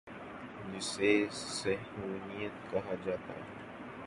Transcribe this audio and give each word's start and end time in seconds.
جسے 0.71 1.11
صہیونیت 1.31 2.71
کہا 2.71 2.93
جا 3.05 3.15
تا 3.27 3.33
ہے۔ 3.33 3.41